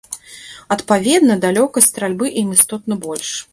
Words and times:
Адпаведна, 0.75 1.37
далёкасць 1.45 1.89
стральбы 1.91 2.33
ім 2.43 2.57
істотна 2.59 3.01
больш. 3.07 3.29